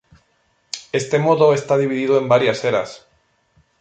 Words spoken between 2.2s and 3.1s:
varias eras.